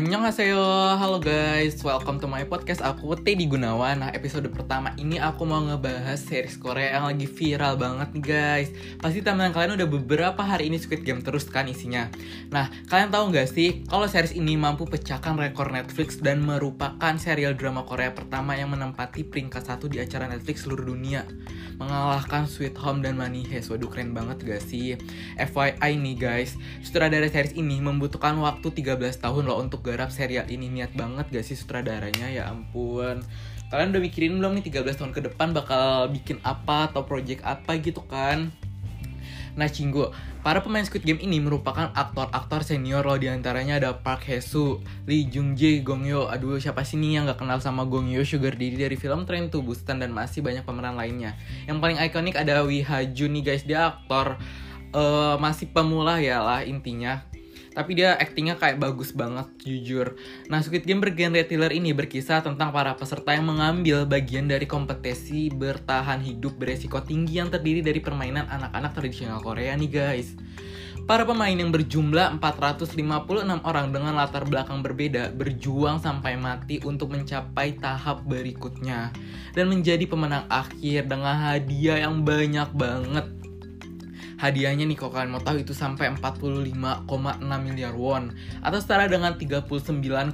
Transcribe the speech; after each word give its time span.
Annyeonghaseyo, 0.00 0.96
halo 0.96 1.20
guys, 1.20 1.76
welcome 1.84 2.16
to 2.16 2.24
my 2.24 2.40
podcast. 2.48 2.80
Aku 2.80 3.12
Teddy 3.20 3.44
Gunawan. 3.44 4.00
Nah 4.00 4.08
episode 4.16 4.48
pertama 4.48 4.96
ini 4.96 5.20
aku 5.20 5.44
mau 5.44 5.60
ngebahas 5.60 6.16
series 6.16 6.56
Korea 6.56 6.96
yang 6.96 7.04
lagi 7.04 7.28
viral 7.28 7.76
banget 7.76 8.08
nih 8.16 8.24
guys. 8.24 8.68
Pasti 8.96 9.20
teman 9.20 9.52
kalian 9.52 9.76
udah 9.76 9.84
beberapa 9.84 10.40
hari 10.40 10.72
ini 10.72 10.80
Squid 10.80 11.04
Game 11.04 11.20
terus 11.20 11.44
kan 11.52 11.68
isinya. 11.68 12.08
Nah 12.48 12.72
kalian 12.88 13.12
tahu 13.12 13.28
nggak 13.28 13.48
sih 13.52 13.84
kalau 13.92 14.08
series 14.08 14.32
ini 14.32 14.56
mampu 14.56 14.88
pecahkan 14.88 15.36
rekor 15.36 15.68
Netflix 15.68 16.16
Dan 16.16 16.48
merupakan 16.48 17.12
serial 17.20 17.52
drama 17.52 17.84
Korea 17.84 18.16
pertama 18.16 18.56
yang 18.56 18.72
menempati 18.72 19.28
peringkat 19.28 19.68
satu 19.68 19.84
di 19.84 20.00
acara 20.00 20.24
Netflix 20.32 20.64
seluruh 20.64 20.96
dunia? 20.96 21.28
Mengalahkan 21.76 22.48
Sweet 22.48 22.80
Home 22.80 23.04
dan 23.04 23.20
Money 23.20 23.44
Heist. 23.52 23.68
Waduh 23.68 23.92
keren 23.92 24.16
banget 24.16 24.48
gak 24.48 24.64
sih? 24.64 24.96
FYI 25.36 25.92
nih 26.00 26.16
guys, 26.16 26.56
sutradara 26.80 27.28
series 27.28 27.52
ini 27.52 27.84
membutuhkan 27.84 28.40
waktu 28.40 28.72
13 28.72 28.96
tahun 29.20 29.44
loh 29.44 29.60
untuk 29.60 29.89
garap 29.90 30.14
serial 30.14 30.46
ini 30.46 30.70
niat 30.70 30.94
banget 30.94 31.26
gak 31.34 31.42
sih 31.42 31.58
sutradaranya 31.58 32.30
ya 32.30 32.46
ampun 32.46 33.26
kalian 33.74 33.90
udah 33.90 34.02
mikirin 34.02 34.38
belum 34.38 34.54
nih 34.62 34.70
13 34.70 34.98
tahun 35.02 35.12
ke 35.14 35.20
depan 35.30 35.50
bakal 35.50 36.06
bikin 36.14 36.38
apa 36.46 36.90
atau 36.90 37.02
project 37.02 37.42
apa 37.42 37.74
gitu 37.82 38.06
kan 38.06 38.54
Nah 39.58 39.66
Cinggu, 39.66 40.14
para 40.46 40.62
pemain 40.62 40.86
Squid 40.86 41.02
Game 41.02 41.18
ini 41.18 41.42
merupakan 41.42 41.90
aktor-aktor 41.90 42.62
senior 42.62 43.02
loh 43.02 43.18
di 43.18 43.26
antaranya 43.26 43.82
ada 43.82 43.90
Park 43.98 44.30
Hae-soo, 44.30 44.78
Lee 45.10 45.26
Jung 45.26 45.58
Jae, 45.58 45.82
Gong 45.82 46.06
Yoo. 46.06 46.30
Aduh 46.30 46.62
siapa 46.62 46.86
sih 46.86 46.96
nih 47.02 47.18
yang 47.18 47.24
gak 47.26 47.42
kenal 47.42 47.58
sama 47.58 47.82
Gong 47.82 48.14
Yoo, 48.14 48.22
Sugar 48.22 48.54
Daddy 48.54 48.78
dari 48.78 48.94
film 48.94 49.26
Train 49.26 49.50
to 49.50 49.58
Busan 49.60 49.98
dan 49.98 50.14
masih 50.14 50.46
banyak 50.46 50.62
pemeran 50.62 50.94
lainnya. 50.94 51.34
Yang 51.66 51.78
paling 51.82 51.98
ikonik 51.98 52.38
ada 52.38 52.62
Wi 52.62 52.86
Ha 52.86 53.10
Jun 53.10 53.34
nih 53.34 53.42
guys, 53.42 53.66
dia 53.66 53.90
aktor 53.90 54.38
uh, 54.94 55.34
masih 55.38 55.70
pemula 55.70 56.18
ya 56.22 56.42
lah 56.42 56.62
intinya 56.62 57.26
tapi 57.80 57.96
dia 57.96 58.12
aktingnya 58.20 58.60
kayak 58.60 58.76
bagus 58.76 59.16
banget 59.16 59.48
jujur. 59.64 60.12
Nah 60.52 60.60
Squid 60.60 60.84
Game 60.84 61.00
bergenre 61.00 61.48
thriller 61.48 61.72
ini 61.72 61.96
berkisah 61.96 62.44
tentang 62.44 62.76
para 62.76 62.92
peserta 62.92 63.32
yang 63.32 63.48
mengambil 63.48 64.04
bagian 64.04 64.44
dari 64.44 64.68
kompetisi 64.68 65.48
bertahan 65.48 66.20
hidup 66.20 66.60
beresiko 66.60 67.00
tinggi 67.00 67.40
yang 67.40 67.48
terdiri 67.48 67.80
dari 67.80 68.04
permainan 68.04 68.44
anak-anak 68.52 68.92
tradisional 68.92 69.40
Korea 69.40 69.72
nih 69.80 69.88
guys. 69.88 70.36
Para 71.08 71.24
pemain 71.24 71.56
yang 71.56 71.72
berjumlah 71.72 72.36
456 72.38 73.64
orang 73.64 73.90
dengan 73.90 74.12
latar 74.14 74.44
belakang 74.44 74.84
berbeda 74.84 75.32
berjuang 75.32 75.96
sampai 75.98 76.36
mati 76.36 76.84
untuk 76.84 77.16
mencapai 77.16 77.80
tahap 77.80 78.28
berikutnya 78.28 79.08
dan 79.56 79.72
menjadi 79.72 80.04
pemenang 80.04 80.44
akhir 80.52 81.08
dengan 81.08 81.34
hadiah 81.34 82.04
yang 82.04 82.20
banyak 82.22 82.68
banget 82.76 83.39
Hadiahnya 84.40 84.88
nih 84.88 84.96
kalau 84.96 85.12
kalian 85.12 85.36
mau 85.36 85.44
tahu 85.44 85.60
itu 85.60 85.76
sampai 85.76 86.08
45,6 86.16 87.04
miliar 87.60 87.92
won 87.92 88.32
atau 88.64 88.78
setara 88.80 89.04
dengan 89.04 89.36
39,4 89.36 90.32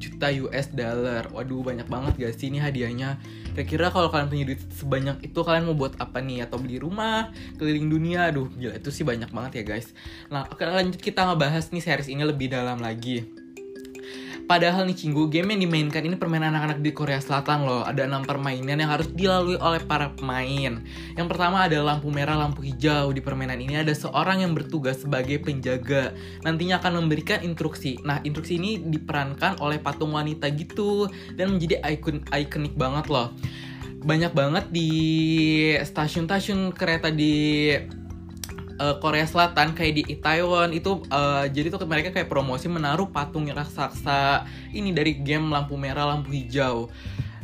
juta 0.00 0.32
US 0.46 0.72
dollar. 0.72 1.26
Waduh 1.34 1.60
banyak 1.60 1.90
banget 1.90 2.14
guys 2.16 2.38
sih 2.38 2.48
ini 2.48 2.62
hadiahnya. 2.62 3.18
Kira-kira 3.52 3.90
kalau 3.90 4.08
kalian 4.08 4.30
punya 4.30 4.44
duit 4.46 4.62
sebanyak 4.72 5.26
itu 5.26 5.38
kalian 5.42 5.68
mau 5.68 5.76
buat 5.76 5.98
apa 5.98 6.22
nih? 6.22 6.46
Atau 6.48 6.62
beli 6.62 6.78
rumah, 6.78 7.34
keliling 7.60 7.90
dunia? 7.90 8.30
Aduh 8.30 8.48
gila 8.54 8.78
itu 8.78 8.94
sih 8.94 9.04
banyak 9.04 9.28
banget 9.34 9.60
ya 9.60 9.76
guys. 9.76 9.92
Nah 10.32 10.48
oke 10.48 10.62
lanjut 10.62 11.02
kita 11.02 11.26
ngebahas 11.26 11.68
nih 11.68 11.82
series 11.84 12.08
ini 12.08 12.22
lebih 12.24 12.48
dalam 12.48 12.80
lagi. 12.80 13.26
Padahal 14.50 14.82
nih 14.82 14.98
Cinggu, 14.98 15.30
game 15.30 15.54
yang 15.54 15.62
dimainkan 15.62 16.02
ini 16.02 16.18
permainan 16.18 16.50
anak-anak 16.50 16.82
di 16.82 16.90
Korea 16.90 17.22
Selatan 17.22 17.62
loh. 17.62 17.86
Ada 17.86 18.10
enam 18.10 18.26
permainan 18.26 18.82
yang 18.82 18.90
harus 18.90 19.06
dilalui 19.14 19.54
oleh 19.54 19.78
para 19.86 20.10
pemain. 20.10 20.82
Yang 21.14 21.26
pertama 21.30 21.70
ada 21.70 21.78
lampu 21.78 22.10
merah, 22.10 22.34
lampu 22.34 22.66
hijau. 22.66 23.14
Di 23.14 23.22
permainan 23.22 23.62
ini 23.62 23.78
ada 23.78 23.94
seorang 23.94 24.42
yang 24.42 24.50
bertugas 24.50 25.06
sebagai 25.06 25.38
penjaga. 25.38 26.18
Nantinya 26.42 26.82
akan 26.82 26.98
memberikan 26.98 27.46
instruksi. 27.46 28.02
Nah, 28.02 28.18
instruksi 28.26 28.58
ini 28.58 28.82
diperankan 28.82 29.62
oleh 29.62 29.78
patung 29.78 30.18
wanita 30.18 30.50
gitu. 30.50 31.06
Dan 31.38 31.54
menjadi 31.54 31.78
ikon 31.86 32.26
ikonik 32.34 32.74
banget 32.74 33.06
loh. 33.06 33.30
Banyak 34.02 34.34
banget 34.34 34.66
di 34.74 34.90
stasiun-stasiun 35.78 36.74
kereta 36.74 37.14
di 37.14 37.70
uh, 38.80 38.96
Korea 38.98 39.28
Selatan 39.28 39.76
kayak 39.76 39.92
di 40.00 40.16
Taiwan 40.16 40.72
itu 40.72 41.04
uh, 41.12 41.44
jadi 41.44 41.68
tuh 41.68 41.84
mereka 41.84 42.10
kayak 42.10 42.32
promosi 42.32 42.66
menaruh 42.66 43.12
patung 43.12 43.44
raksasa 43.44 44.48
ini 44.72 44.96
dari 44.96 45.20
game 45.20 45.52
lampu 45.52 45.76
merah 45.76 46.08
lampu 46.08 46.32
hijau 46.32 46.88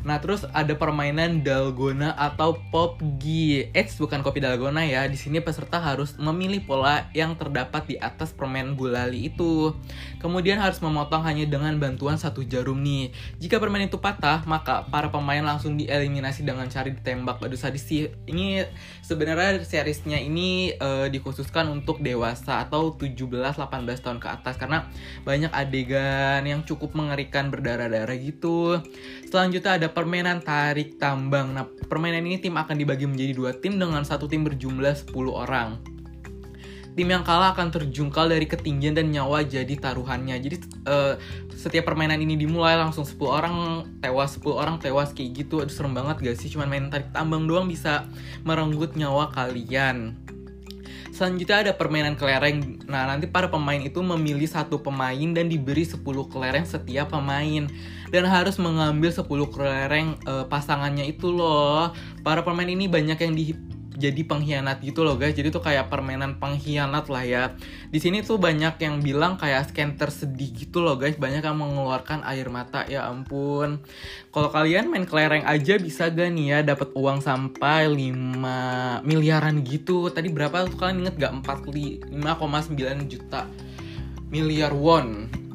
Nah, 0.07 0.23
terus 0.23 0.47
ada 0.55 0.71
permainan 0.79 1.43
dalgona 1.43 2.15
atau 2.15 2.55
popgi. 2.71 3.75
Eits, 3.75 3.99
bukan 3.99 4.23
kopi 4.23 4.39
dalgona 4.39 4.87
ya. 4.87 5.03
Di 5.11 5.19
sini 5.19 5.43
peserta 5.43 5.83
harus 5.83 6.15
memilih 6.15 6.63
pola 6.63 7.11
yang 7.11 7.35
terdapat 7.35 7.91
di 7.91 7.97
atas 7.99 8.31
permen 8.31 8.79
gulali 8.79 9.27
itu. 9.35 9.75
Kemudian 10.23 10.63
harus 10.63 10.79
memotong 10.79 11.27
hanya 11.27 11.43
dengan 11.51 11.75
bantuan 11.83 12.23
satu 12.23 12.47
jarum 12.47 12.87
nih. 12.87 13.11
Jika 13.43 13.59
permen 13.59 13.91
itu 13.91 13.99
patah, 13.99 14.47
maka 14.47 14.87
para 14.87 15.11
pemain 15.11 15.43
langsung 15.43 15.75
dieliminasi 15.75 16.47
dengan 16.47 16.71
cari 16.71 16.95
ditembak. 16.95 17.43
Aduh 17.43 17.59
sadis 17.59 17.83
sih. 17.83 18.07
Ini 18.31 18.63
sebenarnya 19.03 19.59
seriesnya 19.67 20.23
ini 20.23 20.71
uh, 20.79 21.11
dikhususkan 21.11 21.67
untuk 21.67 21.99
dewasa 21.99 22.63
atau 22.63 22.95
17-18 22.95 23.59
tahun 23.99 24.19
ke 24.23 24.29
atas 24.31 24.55
karena 24.55 24.87
banyak 25.27 25.51
adegan 25.51 26.47
yang 26.47 26.63
cukup 26.63 26.95
mengerikan 26.95 27.51
berdarah-darah 27.51 28.15
gitu. 28.23 28.79
Selanjutnya 29.27 29.83
ada 29.83 29.96
permainan 29.97 30.45
tarik 30.45 31.01
tambang. 31.01 31.57
Nah, 31.57 31.65
permainan 31.89 32.21
ini 32.29 32.37
tim 32.37 32.53
akan 32.53 32.77
dibagi 32.77 33.09
menjadi 33.09 33.33
dua 33.33 33.57
tim 33.57 33.81
dengan 33.81 34.05
satu 34.05 34.29
tim 34.29 34.45
berjumlah 34.45 34.93
10 35.09 35.33
orang. 35.33 35.81
Tim 36.93 37.09
yang 37.13 37.25
kalah 37.25 37.57
akan 37.57 37.73
terjungkal 37.73 38.29
dari 38.29 38.45
ketinggian 38.45 38.97
dan 38.97 39.09
nyawa 39.09 39.45
jadi 39.45 39.73
taruhannya. 39.77 40.37
Jadi 40.37 40.57
uh, 40.89 41.17
setiap 41.53 41.89
permainan 41.89 42.21
ini 42.21 42.37
dimulai 42.37 42.77
langsung 42.77 43.09
10 43.09 43.21
orang 43.25 43.57
tewas, 44.05 44.37
10 44.37 44.53
orang 44.53 44.77
tewas 44.77 45.17
kayak 45.17 45.45
gitu. 45.45 45.65
Aduh 45.65 45.73
serem 45.73 45.97
banget 45.97 46.21
gak 46.21 46.37
sih? 46.41 46.53
Cuman 46.53 46.69
main 46.69 46.89
tarik 46.93 47.13
tambang 47.17 47.49
doang 47.49 47.69
bisa 47.69 48.09
merenggut 48.45 48.97
nyawa 48.97 49.33
kalian. 49.33 50.17
Selanjutnya 51.17 51.65
ada 51.65 51.73
permainan 51.73 52.13
kelereng. 52.13 52.85
Nah, 52.85 53.09
nanti 53.09 53.25
para 53.25 53.49
pemain 53.49 53.81
itu 53.81 54.05
memilih 54.05 54.45
satu 54.45 54.85
pemain 54.85 55.33
dan 55.33 55.49
diberi 55.49 55.89
10 55.89 56.05
kelereng 56.05 56.69
setiap 56.69 57.17
pemain. 57.17 57.65
Dan 58.13 58.29
harus 58.29 58.61
mengambil 58.61 59.09
10 59.09 59.25
kelereng 59.49 60.21
uh, 60.29 60.45
pasangannya 60.45 61.09
itu 61.09 61.33
loh. 61.33 61.89
Para 62.21 62.45
pemain 62.45 62.69
ini 62.69 62.85
banyak 62.85 63.17
yang 63.17 63.33
di 63.33 63.57
jadi 63.97 64.21
pengkhianat 64.29 64.85
gitu 64.85 65.03
loh 65.03 65.17
guys. 65.17 65.33
Jadi 65.33 65.49
tuh 65.49 65.65
kayak 65.65 65.89
permainan 65.89 66.37
pengkhianat 66.37 67.09
lah 67.09 67.25
ya. 67.25 67.43
Di 67.89 67.99
sini 67.99 68.21
tuh 68.21 68.37
banyak 68.37 68.77
yang 68.79 69.01
bilang 69.01 69.41
kayak 69.41 69.73
scan 69.73 69.97
tersedih 69.97 70.53
gitu 70.53 70.85
loh 70.85 71.01
guys. 71.01 71.17
Banyak 71.17 71.41
yang 71.41 71.57
mengeluarkan 71.57 72.23
air 72.29 72.47
mata 72.53 72.85
ya 72.85 73.09
ampun. 73.09 73.81
Kalau 74.31 74.53
kalian 74.53 74.93
main 74.93 75.09
kelereng 75.09 75.49
aja 75.49 75.81
bisa 75.81 76.13
gak 76.13 76.29
nih 76.29 76.47
ya 76.53 76.59
dapat 76.61 76.93
uang 76.93 77.25
sampai 77.25 77.89
5 77.89 79.01
miliaran 79.03 79.65
gitu. 79.65 80.13
Tadi 80.13 80.29
berapa 80.29 80.69
tuh 80.69 80.77
kalian? 80.77 81.09
Inget 81.09 81.17
gak? 81.17 81.33
45,9 81.43 83.09
juta 83.09 83.49
miliar 84.29 84.75
won 84.75 85.46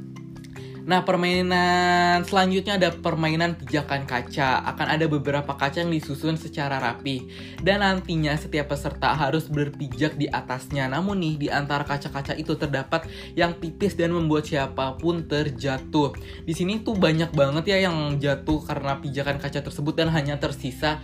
Nah, 0.82 1.06
permainan 1.06 2.26
selanjutnya 2.26 2.82
ada 2.82 2.90
permainan 2.90 3.54
pijakan 3.54 4.10
kaca. 4.10 4.66
Akan 4.66 4.90
ada 4.90 5.06
beberapa 5.06 5.54
kaca 5.54 5.86
yang 5.86 5.94
disusun 5.94 6.42
secara 6.42 6.82
rapi. 6.82 7.30
Dan 7.62 7.86
nantinya 7.86 8.34
setiap 8.34 8.74
peserta 8.74 9.14
harus 9.14 9.46
berpijak 9.46 10.18
di 10.18 10.26
atasnya. 10.26 10.90
Namun 10.90 11.22
nih, 11.22 11.36
di 11.38 11.48
antara 11.54 11.86
kaca-kaca 11.86 12.34
itu 12.34 12.58
terdapat 12.58 13.06
yang 13.38 13.54
tipis 13.62 13.94
dan 13.94 14.12
membuat 14.12 14.50
siapa 14.50 14.98
pun 14.98 15.30
terjatuh. 15.30 16.18
Di 16.44 16.54
sini 16.58 16.82
tuh 16.82 16.98
banyak 16.98 17.30
banget 17.34 17.78
ya 17.78 17.78
yang 17.86 18.18
jatuh 18.18 18.66
karena 18.66 18.98
pijakan 18.98 19.38
kaca 19.38 19.62
tersebut 19.62 19.94
dan 19.94 20.10
hanya 20.10 20.42
tersisa 20.42 20.98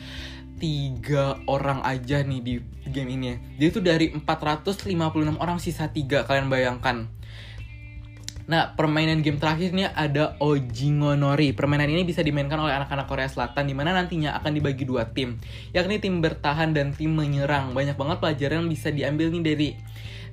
tiga 0.58 1.38
orang 1.46 1.86
aja 1.86 2.26
nih 2.26 2.42
di 2.42 2.54
game 2.90 3.14
ini. 3.14 3.38
Jadi 3.62 3.68
itu 3.70 3.80
dari 3.80 4.06
456 4.10 5.38
orang 5.38 5.62
sisa 5.62 5.94
tiga 5.94 6.26
kalian 6.26 6.50
bayangkan. 6.50 7.17
Nah, 8.48 8.72
permainan 8.80 9.20
game 9.20 9.36
terakhirnya 9.36 9.92
ada 9.92 10.40
Ojingonori. 10.40 11.52
Permainan 11.52 11.92
ini 11.92 12.08
bisa 12.08 12.24
dimainkan 12.24 12.56
oleh 12.56 12.72
anak-anak 12.72 13.04
Korea 13.04 13.28
Selatan, 13.28 13.68
di 13.68 13.76
mana 13.76 13.92
nantinya 13.92 14.40
akan 14.40 14.56
dibagi 14.56 14.88
dua 14.88 15.04
tim, 15.12 15.36
yakni 15.76 16.00
tim 16.00 16.24
bertahan 16.24 16.72
dan 16.72 16.96
tim 16.96 17.12
menyerang. 17.12 17.76
Banyak 17.76 18.00
banget 18.00 18.18
pelajaran 18.24 18.64
yang 18.64 18.72
bisa 18.72 18.88
diambil 18.88 19.28
nih 19.36 19.44
dari 19.44 19.70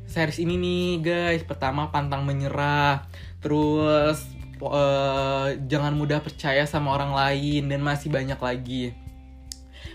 series 0.06 0.38
ini 0.38 0.54
nih, 0.54 0.86
guys. 1.02 1.42
Pertama, 1.42 1.90
pantang 1.90 2.22
menyerah. 2.22 3.02
Terus, 3.42 4.30
uh, 4.62 5.50
jangan 5.66 5.98
mudah 5.98 6.22
percaya 6.22 6.62
sama 6.70 6.94
orang 6.94 7.10
lain, 7.10 7.66
dan 7.66 7.82
masih 7.82 8.14
banyak 8.14 8.38
lagi. 8.38 8.94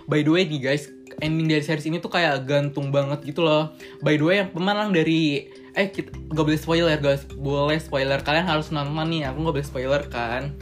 By 0.10 0.26
the 0.26 0.34
way 0.34 0.44
nih 0.50 0.58
guys, 0.58 0.90
ending 1.22 1.46
dari 1.46 1.62
series 1.62 1.86
ini 1.86 2.02
tuh 2.02 2.10
kayak 2.10 2.50
gantung 2.50 2.90
banget 2.90 3.22
gitu 3.30 3.46
loh. 3.46 3.78
By 4.02 4.18
the 4.18 4.26
way, 4.26 4.42
yang 4.42 4.50
pemenang 4.50 4.90
dari 4.90 5.46
eh 5.78 5.90
kita 5.94 6.14
gak 6.32 6.46
boleh 6.46 6.60
spoiler 6.60 6.98
guys. 7.02 7.26
Boleh 7.36 7.80
spoiler. 7.82 8.20
Kalian 8.22 8.48
harus 8.48 8.70
nonton 8.70 8.96
nih. 9.10 9.30
Aku 9.30 9.44
gak 9.46 9.56
boleh 9.60 9.68
spoiler 9.68 10.02
kan? 10.08 10.56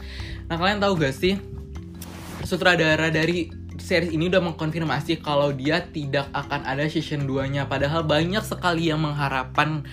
Nah 0.48 0.56
kalian 0.56 0.80
tahu 0.80 0.96
gak 0.96 1.14
sih 1.16 1.36
sutradara 2.48 3.12
dari 3.12 3.52
series 3.76 4.12
ini 4.12 4.28
udah 4.28 4.42
mengkonfirmasi 4.44 5.24
kalau 5.24 5.54
dia 5.54 5.80
tidak 5.92 6.28
akan 6.36 6.66
ada 6.66 6.84
season 6.90 7.24
2 7.24 7.48
nya 7.48 7.64
padahal 7.64 8.04
banyak 8.04 8.44
sekali 8.44 8.92
yang 8.92 9.00
mengharapkan 9.00 9.86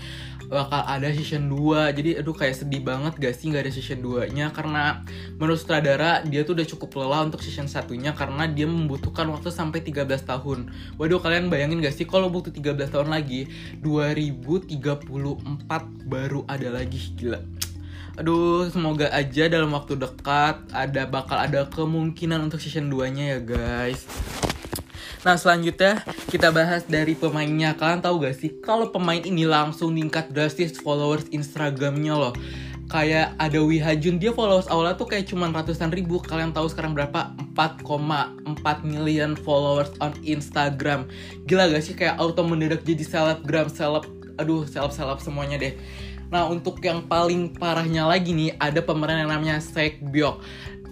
bakal 0.47 0.81
ada 0.85 1.09
season 1.11 1.49
2 1.49 1.95
jadi 1.95 2.21
aduh 2.21 2.35
kayak 2.35 2.55
sedih 2.55 2.81
banget 2.85 3.17
gak 3.17 3.33
sih 3.33 3.49
nggak 3.49 3.65
ada 3.65 3.71
season 3.73 3.99
2 4.01 4.31
nya 4.31 4.53
karena 4.53 5.01
menurut 5.37 5.59
sutradara 5.59 6.21
dia 6.25 6.45
tuh 6.45 6.55
udah 6.57 6.67
cukup 6.67 6.89
lelah 7.01 7.25
untuk 7.27 7.41
season 7.41 7.67
satunya 7.69 8.15
karena 8.15 8.47
dia 8.49 8.65
membutuhkan 8.65 9.27
waktu 9.29 9.51
sampai 9.51 9.81
13 9.83 10.07
tahun. 10.25 10.71
Waduh 10.97 11.19
kalian 11.21 11.51
bayangin 11.51 11.83
gak 11.83 11.95
sih 11.95 12.07
kalau 12.07 12.31
butuh 12.31 12.51
13 12.51 12.91
tahun 12.91 13.09
lagi 13.11 13.47
2034 13.81 14.75
baru 16.07 16.41
ada 16.47 16.69
lagi. 16.71 16.99
Gila. 17.15 17.39
Aduh, 18.15 18.71
semoga 18.71 19.11
aja 19.11 19.51
dalam 19.51 19.75
waktu 19.75 19.99
dekat 19.99 20.71
ada 20.71 21.03
bakal 21.03 21.35
ada 21.35 21.67
kemungkinan 21.67 22.47
untuk 22.47 22.63
season 22.63 22.87
2-nya 22.87 23.35
ya, 23.35 23.39
guys. 23.43 24.07
Nah 25.25 25.41
selanjutnya 25.41 26.05
kita 26.29 26.53
bahas 26.53 26.85
dari 26.85 27.17
pemainnya. 27.17 27.73
Kalian 27.73 28.05
tahu 28.05 28.21
gak 28.21 28.37
sih? 28.37 28.61
Kalau 28.61 28.93
pemain 28.93 29.17
ini 29.17 29.49
langsung 29.49 29.97
tingkat 29.97 30.29
drastis 30.29 30.77
followers 30.77 31.25
Instagramnya 31.33 32.13
loh. 32.13 32.33
Kayak 32.85 33.33
ada 33.41 33.57
Wihajun 33.57 34.21
dia 34.21 34.29
followers 34.29 34.69
awalnya 34.69 34.93
tuh 34.93 35.09
kayak 35.09 35.25
cuman 35.25 35.49
ratusan 35.49 35.89
ribu. 35.89 36.21
Kalian 36.21 36.53
tahu 36.53 36.69
sekarang 36.69 36.93
berapa? 36.93 37.33
4,4 37.57 38.85
million 38.85 39.33
followers 39.33 39.89
on 39.97 40.13
Instagram. 40.21 41.09
Gila 41.49 41.73
gak 41.73 41.81
sih? 41.81 41.97
Kayak 41.97 42.21
auto 42.21 42.45
mendadak 42.45 42.85
jadi 42.85 43.01
selebgram 43.01 43.73
seleb 43.73 44.05
Aduh 44.37 44.67
seleb-seleb 44.69 45.17
semuanya 45.25 45.57
deh. 45.57 45.73
Nah 46.29 46.45
untuk 46.45 46.77
yang 46.85 47.07
paling 47.09 47.57
parahnya 47.57 48.05
lagi 48.05 48.29
nih 48.35 48.53
ada 48.61 48.83
pemeran 48.83 49.25
yang 49.25 49.31
namanya 49.31 49.57
Sekbyok. 49.57 50.43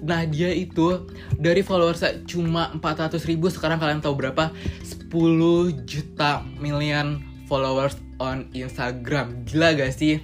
Dia 0.04 0.52
itu 0.52 1.08
dari 1.40 1.64
followers 1.64 2.04
cuma 2.28 2.76
400 2.78 3.18
ribu 3.26 3.48
sekarang 3.48 3.80
kalian 3.80 4.04
tahu 4.04 4.20
berapa? 4.20 4.52
10 4.84 5.10
juta 5.88 6.44
million 6.60 7.24
followers 7.48 7.98
on 8.20 8.48
Instagram. 8.52 9.48
Gila 9.48 9.76
gak 9.80 9.96
sih? 9.96 10.20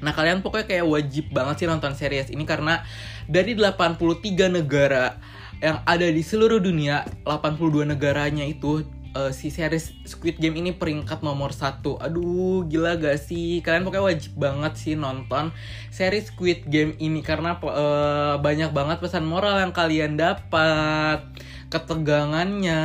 Nah 0.00 0.16
kalian 0.16 0.40
pokoknya 0.40 0.66
kayak 0.66 0.86
wajib 0.88 1.24
banget 1.30 1.64
sih 1.64 1.68
nonton 1.68 1.92
series 1.92 2.32
ini 2.32 2.48
karena 2.48 2.84
dari 3.28 3.52
83 3.52 4.00
negara 4.48 5.20
yang 5.60 5.84
ada 5.84 6.08
di 6.08 6.24
seluruh 6.24 6.56
dunia, 6.56 7.04
82 7.28 7.84
negaranya 7.84 8.48
itu 8.48 8.80
uh, 9.14 9.32
si 9.34 9.50
series 9.50 9.94
Squid 10.06 10.38
Game 10.38 10.58
ini 10.58 10.70
peringkat 10.74 11.22
nomor 11.24 11.50
satu. 11.50 11.98
Aduh, 11.98 12.66
gila 12.66 12.98
gak 12.98 13.18
sih? 13.18 13.62
Kalian 13.64 13.86
pokoknya 13.86 14.04
wajib 14.06 14.32
banget 14.38 14.72
sih 14.78 14.94
nonton 14.94 15.50
series 15.90 16.30
Squid 16.30 16.66
Game 16.70 16.94
ini 17.02 17.20
karena 17.20 17.58
uh, 17.58 18.38
banyak 18.38 18.70
banget 18.70 19.02
pesan 19.02 19.26
moral 19.26 19.58
yang 19.58 19.74
kalian 19.74 20.14
dapat 20.14 21.26
ketegangannya 21.70 22.82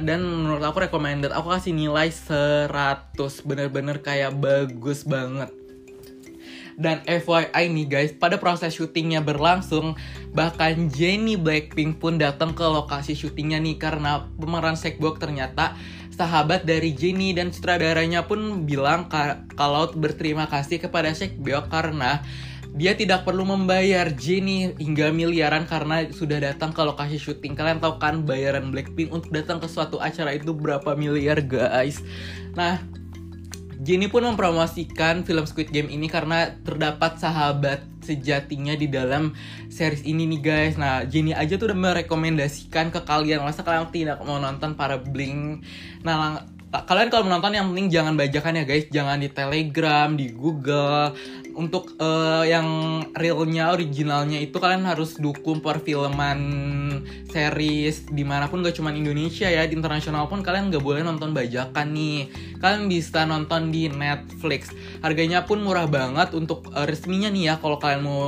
dan 0.00 0.20
menurut 0.24 0.64
aku 0.64 0.88
recommended 0.88 1.28
aku 1.28 1.52
kasih 1.52 1.76
nilai 1.76 2.08
100 2.08 2.72
bener-bener 3.44 4.00
kayak 4.00 4.32
bagus 4.40 5.04
banget 5.04 5.52
dan 6.74 7.02
FYI 7.06 7.70
nih 7.70 7.86
guys, 7.86 8.10
pada 8.14 8.38
proses 8.38 8.74
syutingnya 8.74 9.22
berlangsung, 9.22 9.94
bahkan 10.34 10.90
Jennie 10.90 11.38
Blackpink 11.38 12.02
pun 12.02 12.18
datang 12.18 12.52
ke 12.52 12.64
lokasi 12.66 13.14
syutingnya 13.14 13.62
nih 13.62 13.78
karena 13.78 14.26
pemeran 14.38 14.74
Sekbok 14.74 15.22
ternyata 15.22 15.78
sahabat 16.14 16.62
dari 16.62 16.94
Jennie 16.94 17.34
dan 17.34 17.50
sutradaranya 17.50 18.26
pun 18.26 18.66
bilang 18.66 19.10
kalau 19.58 19.90
berterima 19.94 20.46
kasih 20.46 20.78
kepada 20.78 21.10
Sekbok 21.10 21.66
karena 21.70 22.22
dia 22.74 22.98
tidak 22.98 23.22
perlu 23.22 23.46
membayar 23.46 24.10
Jennie 24.10 24.74
hingga 24.82 25.14
miliaran 25.14 25.62
karena 25.62 26.10
sudah 26.10 26.42
datang 26.42 26.74
ke 26.74 26.82
lokasi 26.82 27.22
syuting. 27.22 27.54
Kalian 27.54 27.78
tahu 27.78 28.02
kan 28.02 28.26
bayaran 28.26 28.74
Blackpink 28.74 29.14
untuk 29.14 29.30
datang 29.30 29.62
ke 29.62 29.70
suatu 29.70 30.02
acara 30.02 30.34
itu 30.34 30.50
berapa 30.50 30.98
miliar 30.98 31.38
guys. 31.38 32.02
Nah, 32.58 32.82
Jenny 33.84 34.08
pun 34.08 34.24
mempromosikan 34.24 35.28
film 35.28 35.44
Squid 35.44 35.68
Game 35.68 35.92
ini 35.92 36.08
karena 36.08 36.56
terdapat 36.64 37.20
sahabat 37.20 37.84
sejatinya 38.00 38.72
di 38.72 38.88
dalam 38.88 39.36
series 39.68 40.00
ini 40.08 40.24
nih 40.24 40.40
guys. 40.40 40.74
Nah, 40.80 41.04
Jenny 41.04 41.36
aja 41.36 41.60
tuh 41.60 41.68
udah 41.68 41.76
merekomendasikan 41.76 42.88
ke 42.88 43.04
kalian. 43.04 43.44
Masa 43.44 43.60
kalian 43.60 43.92
tidak 43.92 44.24
mau 44.24 44.40
nonton 44.40 44.72
para 44.72 44.96
bling? 44.96 45.60
Nah, 46.00 46.48
kalian 46.72 47.12
kalau 47.12 47.28
menonton 47.28 47.52
yang 47.52 47.68
penting 47.70 47.92
jangan 47.92 48.16
bajakan 48.16 48.58
ya 48.58 48.64
guys. 48.64 48.88
Jangan 48.88 49.20
di 49.20 49.28
Telegram, 49.28 50.08
di 50.16 50.32
Google, 50.32 51.12
untuk 51.54 51.94
uh, 52.02 52.42
yang 52.42 52.66
realnya 53.14 53.70
originalnya 53.70 54.42
itu 54.42 54.58
kalian 54.58 54.84
harus 54.86 55.16
dukung 55.16 55.62
perfilman 55.62 56.40
series 57.30 58.06
di 58.10 58.26
mana 58.26 58.50
pun 58.50 58.62
gak 58.62 58.78
cuma 58.78 58.90
Indonesia 58.90 59.46
ya 59.46 59.66
di 59.66 59.74
internasional 59.78 60.26
pun 60.26 60.42
kalian 60.42 60.74
gak 60.74 60.82
boleh 60.82 61.06
nonton 61.06 61.30
bajakan 61.30 61.94
nih. 61.94 62.30
Kalian 62.58 62.90
bisa 62.90 63.22
nonton 63.26 63.70
di 63.70 63.86
Netflix. 63.86 64.74
Harganya 65.02 65.46
pun 65.46 65.62
murah 65.62 65.86
banget 65.86 66.34
untuk 66.34 66.70
uh, 66.74 66.86
resminya 66.86 67.30
nih 67.30 67.50
ya 67.50 67.54
kalau 67.62 67.78
kalian 67.78 68.02
mau 68.02 68.20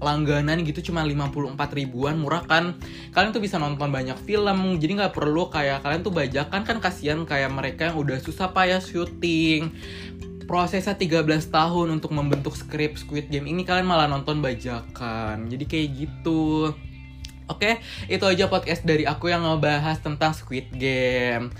langganan 0.00 0.60
gitu 0.64 0.92
cuma 0.92 1.04
54 1.04 1.56
ribuan 1.76 2.16
murah 2.16 2.44
kan? 2.44 2.76
Kalian 3.12 3.30
tuh 3.32 3.44
bisa 3.44 3.60
nonton 3.60 3.92
banyak 3.92 4.16
film 4.24 4.80
jadi 4.80 4.92
nggak 5.04 5.14
perlu 5.16 5.52
kayak 5.52 5.84
kalian 5.84 6.00
tuh 6.00 6.12
bajakan 6.12 6.60
kan 6.64 6.76
kasihan 6.80 7.20
kayak 7.28 7.52
mereka 7.52 7.92
yang 7.92 8.00
udah 8.00 8.18
susah 8.20 8.52
payah 8.52 8.80
syuting 8.80 9.72
prosesnya 10.44 10.94
13 10.94 11.24
tahun 11.48 11.98
untuk 12.00 12.12
membentuk 12.12 12.54
skrip 12.54 13.00
Squid 13.00 13.32
Game 13.32 13.48
ini 13.48 13.64
kalian 13.64 13.88
malah 13.88 14.06
nonton 14.06 14.44
bajakan. 14.44 15.48
Jadi 15.48 15.64
kayak 15.64 15.88
gitu. 15.96 16.72
Oke, 17.44 17.76
itu 18.08 18.24
aja 18.24 18.48
podcast 18.48 18.88
dari 18.88 19.04
aku 19.04 19.28
yang 19.28 19.44
ngebahas 19.44 20.00
tentang 20.00 20.32
Squid 20.32 20.72
Game. 20.72 21.52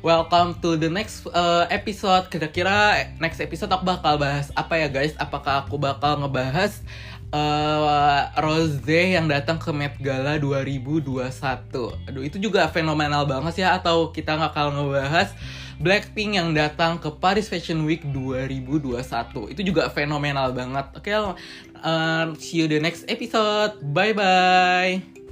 Welcome 0.00 0.60
to 0.64 0.80
the 0.80 0.88
next 0.88 1.28
uh, 1.28 1.68
episode. 1.68 2.32
Kira-kira 2.32 3.10
next 3.20 3.40
episode 3.42 3.68
aku 3.68 3.84
bakal 3.84 4.16
bahas 4.16 4.48
apa 4.56 4.80
ya 4.80 4.88
guys? 4.88 5.12
Apakah 5.20 5.68
aku 5.68 5.76
bakal 5.76 6.24
ngebahas 6.24 6.80
uh, 7.36 8.32
Rose 8.40 8.80
yang 8.88 9.28
datang 9.28 9.60
ke 9.60 9.68
Met 9.76 9.98
Gala 10.00 10.40
2021? 10.40 11.28
Aduh, 12.08 12.22
itu 12.24 12.40
juga 12.40 12.64
fenomenal 12.72 13.28
banget 13.28 13.66
ya. 13.66 13.76
Atau 13.76 14.14
kita 14.14 14.40
bakal 14.40 14.72
ngebahas 14.72 15.36
Blackpink 15.76 16.40
yang 16.40 16.56
datang 16.56 16.96
ke 16.96 17.12
Paris 17.12 17.52
Fashion 17.52 17.84
Week 17.84 18.00
2021 18.00 19.52
itu 19.52 19.60
juga 19.60 19.92
fenomenal 19.92 20.56
banget. 20.56 20.86
Oke, 20.96 21.12
okay, 21.12 21.36
uh, 21.84 22.32
see 22.40 22.64
you 22.64 22.66
the 22.66 22.80
next 22.80 23.04
episode. 23.06 23.76
Bye 23.92 24.16
bye. 24.16 25.25